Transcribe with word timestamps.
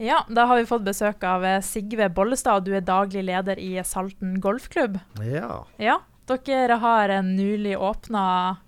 Ja, 0.00 0.22
da 0.32 0.46
har 0.48 0.56
vi 0.56 0.64
fått 0.64 0.86
besøk 0.86 1.24
av 1.28 1.44
eh, 1.44 1.58
Sigve 1.60 2.06
Bollestad, 2.16 2.64
du 2.64 2.72
er 2.72 2.84
daglig 2.84 3.20
leder 3.28 3.58
i 3.60 3.74
Salten 3.84 4.38
golfklubb. 4.40 4.96
Ja. 5.20 5.58
Ja, 5.76 5.98
dere 6.30 6.78
har 6.80 7.12
nylig 7.26 7.74
åpna 7.76 8.22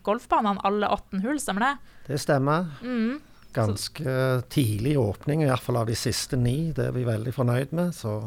golfbanene, 0.04 0.60
alle 0.60 0.90
18 0.92 1.22
hull, 1.24 1.40
stemmer 1.40 1.64
det? 1.64 1.72
Det 2.10 2.18
stemmer. 2.20 2.68
Mm. 2.84 3.22
Ganske 3.56 4.42
tidlig 4.52 4.98
åpning, 5.00 5.46
i 5.46 5.48
hvert 5.48 5.64
fall 5.64 5.80
av 5.80 5.88
de 5.88 5.96
siste 5.96 6.36
ni. 6.36 6.72
Det 6.76 6.90
er 6.90 6.94
vi 6.98 7.08
veldig 7.08 7.32
fornøyd 7.32 7.72
med. 7.80 7.96
Så 7.96 8.18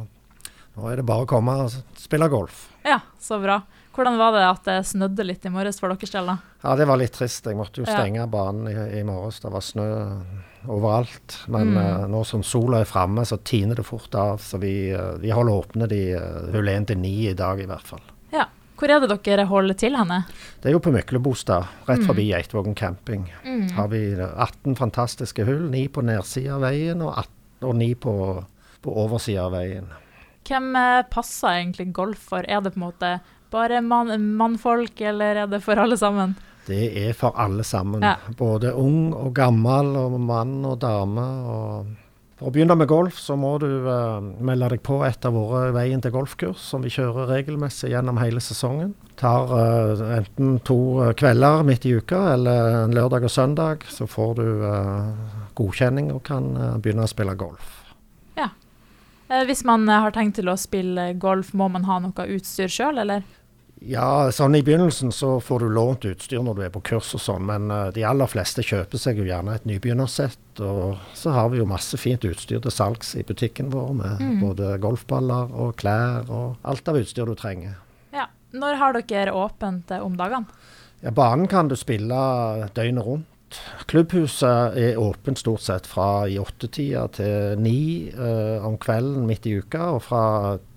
nå 0.75 0.89
er 0.91 0.95
det 0.97 1.05
bare 1.05 1.25
å 1.25 1.29
komme 1.29 1.55
og 1.65 1.71
spille 1.97 2.27
golf. 2.29 2.69
Ja, 2.85 2.99
så 3.19 3.39
bra. 3.41 3.61
Hvordan 3.95 4.17
var 4.19 4.33
det 4.35 4.43
at 4.49 4.63
det 4.67 4.79
snødde 4.89 5.23
litt 5.25 5.45
i 5.47 5.49
morges 5.49 5.79
for 5.79 5.87
deres 5.93 6.11
del? 6.11 6.27
Ja, 6.63 6.75
det 6.75 6.85
var 6.89 6.97
litt 6.99 7.13
trist. 7.15 7.45
Jeg 7.47 7.55
måtte 7.55 7.79
jo 7.79 7.85
Ja. 7.87 7.95
stenge 7.95 8.25
banen 8.29 8.67
i, 8.67 8.99
i 8.99 9.03
morges. 9.07 9.39
Det 9.39 9.51
var 9.51 9.61
snø 9.63 9.85
overalt. 10.67 11.37
Men 11.47 11.73
Mm. 11.73 11.77
uh, 11.77 12.07
nå 12.07 12.25
som 12.25 12.43
sola 12.43 12.81
er 12.81 12.85
framme, 12.85 13.21
så 13.25 13.37
tiner 13.37 13.75
det 13.75 13.85
fort 13.85 14.13
av. 14.15 14.39
Så 14.39 14.59
vi, 14.59 14.91
uh, 14.93 15.15
vi 15.17 15.29
holder 15.31 15.53
åpne 15.63 15.87
de 15.87 16.15
uh, 16.15 16.51
hull 16.51 16.67
1 16.67 16.87
til 16.87 16.97
9 16.97 17.29
i 17.29 17.33
dag, 17.33 17.59
i 17.61 17.65
hvert 17.65 17.85
fall. 17.87 18.01
Ja. 18.33 18.45
Hvor 18.77 18.89
er 18.91 18.99
det 18.99 19.23
dere 19.23 19.45
holder 19.47 19.73
til 19.79 19.95
henne? 19.95 20.25
Det 20.61 20.67
er 20.69 20.73
jo 20.73 20.79
på 20.83 20.91
Myklebostad, 20.91 21.67
rett 21.87 21.99
Mm. 22.01 22.07
forbi 22.07 22.27
Geitvågen 22.33 22.75
camping. 22.75 23.29
Har 23.75 23.87
vi 23.87 24.11
eh, 24.11 24.27
18 24.37 24.75
fantastiske 24.75 25.45
hull. 25.45 25.69
9 25.71 25.87
på 25.87 26.03
nedsida 26.03 26.55
av 26.55 26.61
veien 26.61 27.01
og, 27.01 27.13
18, 27.15 27.69
og 27.69 27.75
9 27.75 27.95
på, 27.95 28.45
på 28.83 28.91
oversida 29.05 29.45
av 29.45 29.53
veien. 29.53 29.87
Hvem 30.45 30.75
eh, 30.77 31.05
passer 31.09 31.61
egentlig 31.61 31.89
golf 31.95 32.29
for? 32.31 32.45
Er 32.45 32.61
det 32.61 32.75
på 32.75 32.81
en 32.81 32.87
måte 32.87 33.11
bare 33.53 33.81
mann, 33.81 34.13
mannfolk, 34.37 34.99
eller 35.01 35.43
er 35.45 35.49
det 35.49 35.63
for 35.65 35.79
alle 35.81 35.97
sammen? 35.97 36.35
Det 36.65 36.89
er 36.97 37.13
for 37.17 37.37
alle 37.37 37.63
sammen. 37.63 38.03
Ja. 38.05 38.15
Både 38.37 38.73
ung 38.73 39.13
og 39.13 39.35
gammel, 39.37 39.93
og 39.99 40.17
mann 40.21 40.57
og 40.65 40.79
dame. 40.81 41.25
Og 41.45 41.93
for 42.35 42.49
å 42.49 42.51
begynne 42.51 42.75
med 42.75 42.89
golf, 42.89 43.19
så 43.21 43.37
må 43.39 43.53
du 43.61 43.69
uh, 43.85 44.17
melde 44.43 44.73
deg 44.73 44.81
på 44.83 44.97
et 45.07 45.23
av 45.23 45.37
våre 45.37 45.69
Veien 45.75 46.01
til 46.03 46.11
golfkurs, 46.11 46.59
som 46.73 46.83
vi 46.83 46.91
kjører 46.91 47.29
regelmessig 47.31 47.93
gjennom 47.93 48.19
hele 48.19 48.41
sesongen. 48.43 48.91
Tar 49.21 49.53
uh, 49.53 50.03
enten 50.17 50.57
to 50.67 51.13
kvelder 51.15 51.63
midt 51.69 51.87
i 51.87 51.95
uka, 51.95 52.25
eller 52.33 52.81
en 52.81 52.97
lørdag 52.97 53.29
og 53.29 53.31
søndag. 53.31 53.87
Så 53.87 54.09
får 54.09 54.35
du 54.41 54.45
godkjenning 55.55 56.11
og 56.11 56.25
kan 56.27 56.51
begynne 56.83 57.05
å 57.05 57.13
spille 57.13 57.37
golf. 57.39 57.85
Eh, 58.35 58.51
hvis 59.27 59.63
man 59.65 59.87
eh, 59.89 60.01
har 60.03 60.11
tenkt 60.15 60.35
til 60.39 60.49
å 60.51 60.57
spille 60.59 61.13
golf, 61.19 61.53
må 61.53 61.67
man 61.71 61.85
ha 61.89 61.99
noe 62.03 62.27
utstyr 62.35 62.69
sjøl, 62.71 62.99
eller? 63.01 63.23
Ja, 63.85 64.31
sånn 64.31 64.55
i 64.55 64.61
begynnelsen 64.63 65.11
så 65.13 65.35
får 65.43 65.59
du 65.65 65.69
lånt 65.75 66.05
utstyr 66.07 66.39
når 66.41 66.55
du 66.55 66.61
er 66.65 66.69
på 66.73 66.79
kurs 66.87 67.09
og 67.17 67.21
sånn, 67.21 67.43
men 67.45 67.67
eh, 67.73 67.89
de 67.93 68.05
aller 68.07 68.29
fleste 68.31 68.63
kjøper 68.65 68.97
seg 69.01 69.19
jo 69.19 69.25
gjerne 69.27 69.57
et 69.59 69.65
nybegynnersett. 69.67 70.61
Og 70.63 70.95
så 71.17 71.33
har 71.35 71.49
vi 71.51 71.59
jo 71.59 71.67
masse 71.69 71.97
fint 71.99 72.23
utstyr 72.25 72.61
til 72.63 72.71
salgs 72.73 73.15
i 73.19 73.25
butikken 73.27 73.69
vår, 73.73 73.91
med 73.99 74.21
Mm. 74.23 74.39
både 74.41 74.77
golfballer 74.81 75.51
og 75.53 75.75
klær 75.81 76.29
og 76.31 76.55
alt 76.63 76.87
av 76.87 76.95
utstyr 77.01 77.25
du 77.27 77.35
trenger. 77.35 77.75
Ja. 78.15 78.27
Når 78.55 78.77
har 78.79 78.93
dere 79.01 79.33
åpent 79.35 79.91
eh, 79.91 79.99
om 80.01 80.15
dagene? 80.17 80.47
Ja, 81.03 81.11
banen 81.11 81.45
kan 81.51 81.67
du 81.67 81.75
spille 81.75 82.69
døgnet 82.73 83.05
rundt. 83.05 83.27
Klubbhuset 83.85 84.77
er 84.81 84.97
åpent 84.99 85.39
stort 85.39 85.63
sett 85.63 85.87
fra 85.87 86.25
i 86.27 86.39
åttetida 86.41 87.05
til 87.15 87.61
ni 87.61 88.09
eh, 88.09 88.65
om 88.65 88.79
kvelden 88.81 89.27
midt 89.29 89.45
i 89.47 89.57
uka, 89.61 89.91
og 89.95 90.01
fra 90.07 90.23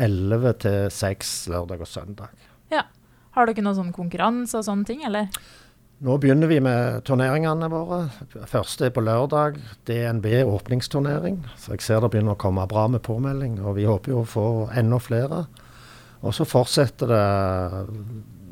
elleve 0.03 0.53
til 0.63 0.93
seks 0.93 1.49
lørdag 1.53 1.83
og 1.83 1.91
søndag. 1.91 2.45
Ja. 2.73 2.85
Har 3.37 3.49
dere 3.49 3.65
noen 3.65 3.79
sånn 3.79 3.97
konkurranse 3.97 4.61
og 4.61 4.67
sånne 4.69 4.89
ting, 4.89 5.03
eller? 5.09 5.33
Nå 6.05 6.15
begynner 6.23 6.47
vi 6.47 6.61
med 6.63 7.03
turneringene 7.09 7.67
våre. 7.73 8.05
Første 8.47 8.87
er 8.87 8.93
på 8.95 9.03
lørdag. 9.03 9.57
DNB 9.89 10.29
åpningsturnering. 10.47 11.41
Så 11.59 11.75
jeg 11.75 11.83
ser 11.83 12.05
det 12.05 12.13
begynner 12.13 12.37
å 12.37 12.39
komme 12.39 12.67
bra 12.71 12.87
med 12.93 13.03
påmelding, 13.07 13.59
og 13.65 13.75
vi 13.81 13.89
håper 13.89 14.15
jo 14.15 14.23
å 14.23 14.29
få 14.29 14.49
enda 14.79 15.01
flere. 15.03 15.47
Og 16.23 16.35
så 16.35 16.47
fortsetter 16.47 17.11
det 17.11 17.25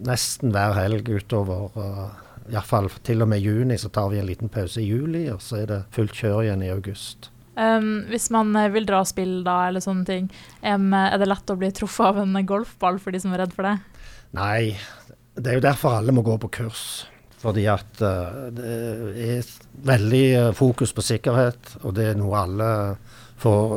nesten 0.06 0.50
hver 0.54 0.74
helg 0.78 1.06
utover. 1.06 1.70
Uh, 1.78 2.25
Iallfall 2.52 2.90
til 3.06 3.24
og 3.24 3.30
med 3.30 3.42
juni, 3.42 3.78
så 3.78 3.90
tar 3.92 4.10
vi 4.12 4.20
en 4.20 4.28
liten 4.28 4.52
pause 4.52 4.82
i 4.82 4.86
juli, 4.88 5.26
og 5.32 5.40
så 5.44 5.62
er 5.62 5.72
det 5.72 5.80
fullt 5.94 6.14
kjør 6.16 6.44
igjen 6.44 6.62
i 6.66 6.70
august. 6.74 7.30
Um, 7.56 8.04
hvis 8.10 8.28
man 8.34 8.50
eh, 8.58 8.68
vil 8.74 8.84
dra 8.84 9.00
spill 9.08 9.38
da, 9.46 9.62
eller 9.70 9.80
sånne 9.80 10.04
ting, 10.04 10.28
um, 10.60 10.90
er 10.92 11.16
det 11.16 11.30
lett 11.30 11.52
å 11.52 11.56
bli 11.56 11.70
truffet 11.72 12.10
av 12.10 12.20
en 12.20 12.36
golfball 12.44 13.00
for 13.00 13.16
de 13.16 13.22
som 13.22 13.32
er 13.32 13.46
redd 13.46 13.54
for 13.56 13.64
det? 13.64 13.76
Nei, 14.36 14.76
det 15.36 15.52
er 15.52 15.56
jo 15.56 15.64
derfor 15.64 15.96
alle 15.96 16.12
må 16.12 16.24
gå 16.26 16.36
på 16.42 16.52
kurs. 16.58 17.06
Fordi 17.40 17.64
at 17.68 18.02
uh, 18.04 18.48
det 18.52 19.30
er 19.38 19.48
veldig 19.86 20.24
eh, 20.34 20.52
fokus 20.56 20.92
på 20.96 21.04
sikkerhet, 21.04 21.78
og 21.84 21.96
det 21.96 22.10
er 22.10 22.20
noe 22.20 22.44
alle 22.44 22.70
får 23.40 23.74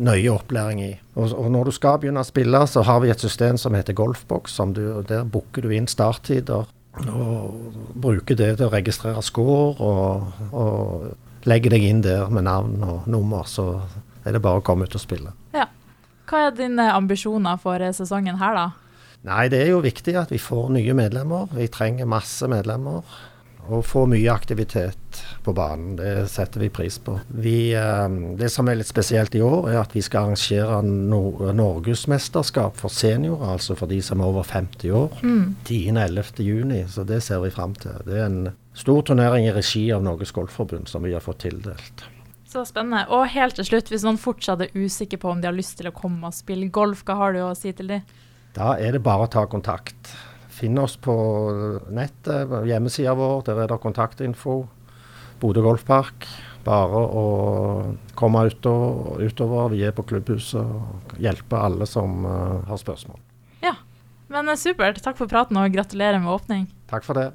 nøye 0.00 0.32
opplæring 0.32 0.80
i. 0.80 0.92
Og, 1.14 1.32
og 1.36 1.50
når 1.52 1.68
du 1.68 1.76
skal 1.76 1.98
begynne 2.00 2.22
å 2.24 2.28
spille, 2.28 2.62
så 2.68 2.84
har 2.88 3.02
vi 3.04 3.12
et 3.12 3.20
system 3.20 3.60
som 3.60 3.76
heter 3.76 3.96
Golfbox. 3.96 4.56
Der 5.08 5.28
booker 5.28 5.64
du 5.64 5.74
inn 5.76 5.88
starttider 5.90 6.64
og 7.04 7.74
bruker 7.94 8.38
det 8.38 8.56
til 8.58 8.66
å 8.68 8.72
registrere 8.72 9.22
score. 9.24 9.74
Og, 9.82 10.50
og 10.52 11.48
legger 11.48 11.74
deg 11.76 11.86
inn 11.88 12.02
der 12.04 12.30
med 12.32 12.46
navn 12.48 12.80
og 12.84 13.08
nummer, 13.10 13.48
så 13.48 13.84
er 14.24 14.36
det 14.36 14.42
bare 14.44 14.62
å 14.62 14.64
komme 14.64 14.88
ut 14.88 14.96
og 14.96 15.02
spille. 15.02 15.34
Ja. 15.56 15.68
Hva 16.28 16.46
er 16.46 16.56
dine 16.56 16.88
ambisjoner 16.94 17.60
for 17.60 17.82
eh, 17.84 17.92
sesongen 17.92 18.40
her, 18.40 18.56
da? 18.56 18.66
Nei, 19.24 19.46
det 19.52 19.60
er 19.60 19.70
jo 19.72 19.82
viktig 19.84 20.16
at 20.20 20.32
vi 20.32 20.40
får 20.40 20.70
nye 20.72 20.96
medlemmer. 20.96 21.48
Vi 21.52 21.68
trenger 21.72 22.08
masse 22.08 22.48
medlemmer. 22.48 23.04
Og 23.68 23.84
få 23.86 24.04
mye 24.10 24.32
aktivitet 24.32 25.20
på 25.44 25.52
banen. 25.56 25.94
Det 25.96 26.26
setter 26.32 26.60
vi 26.60 26.70
pris 26.72 26.98
på. 26.98 27.16
Vi, 27.28 27.72
eh, 27.74 28.08
det 28.38 28.50
som 28.52 28.68
er 28.68 28.78
litt 28.80 28.90
spesielt 28.90 29.34
i 29.34 29.42
år, 29.44 29.70
er 29.72 29.80
at 29.80 29.94
vi 29.96 30.02
skal 30.04 30.28
arrangere 30.28 30.82
no 30.84 31.52
norgesmesterskap 31.52 32.76
for 32.80 32.92
seniorer, 32.92 33.54
altså 33.56 33.76
for 33.78 33.90
de 33.90 34.00
som 34.02 34.20
er 34.20 34.32
over 34.32 34.44
50 34.44 34.90
år. 34.90 35.20
Mm. 35.22 35.56
10.-11. 35.64 36.42
juni, 36.44 36.84
så 36.88 37.06
det 37.08 37.22
ser 37.22 37.40
vi 37.44 37.54
fram 37.54 37.74
til. 37.74 37.96
Det 38.04 38.18
er 38.18 38.26
en 38.26 38.52
stor 38.74 39.02
turnering 39.02 39.46
i 39.46 39.54
regi 39.54 39.86
av 39.94 40.02
Norges 40.02 40.34
Golfforbund 40.34 40.90
som 40.90 41.02
vi 41.02 41.14
har 41.14 41.24
fått 41.24 41.44
tildelt. 41.46 42.04
Så 42.54 42.62
spennende. 42.68 43.06
Og 43.10 43.26
helt 43.34 43.56
til 43.58 43.66
slutt, 43.66 43.88
hvis 43.90 44.04
noen 44.06 44.20
fortsatt 44.20 44.60
er 44.62 44.76
usikker 44.76 45.18
på 45.18 45.32
om 45.32 45.40
de 45.42 45.48
har 45.50 45.56
lyst 45.56 45.78
til 45.80 45.88
å 45.90 45.94
komme 45.94 46.28
og 46.28 46.36
spille 46.36 46.70
golf, 46.70 47.02
hva 47.06 47.16
har 47.18 47.34
du 47.34 47.40
å 47.42 47.54
si 47.58 47.72
til 47.74 47.90
dem? 47.90 48.04
Da 48.54 48.76
er 48.78 48.94
det 48.94 49.02
bare 49.02 49.26
å 49.26 49.30
ta 49.30 49.42
kontakt. 49.50 49.93
Finn 50.54 50.78
oss 50.78 50.94
på 51.02 51.14
nettet, 51.90 52.52
hjemmesida 52.68 53.14
vår. 53.18 53.42
Der 53.48 53.64
er 53.64 53.70
det 53.72 53.80
kontaktinfo. 53.82 54.62
Bodø 55.42 55.64
golfpark. 55.64 56.28
Bare 56.64 57.00
å 57.04 57.24
komme 58.16 58.46
utover. 58.48 59.20
utover. 59.26 59.74
Vi 59.74 59.82
er 59.84 59.92
på 59.96 60.06
klubbhuset 60.06 60.62
og 60.62 61.18
hjelper 61.20 61.66
alle 61.66 61.88
som 61.90 62.22
uh, 62.24 62.62
har 62.70 62.80
spørsmål. 62.80 63.18
Ja. 63.64 63.74
Men 64.32 64.48
eh, 64.48 64.56
supert. 64.56 65.02
Takk 65.04 65.18
for 65.18 65.28
praten, 65.30 65.58
og 65.60 65.74
gratulerer 65.74 66.22
med 66.22 66.32
åpning. 66.32 66.68
Takk 66.90 67.04
for 67.04 67.18
det. 67.18 67.34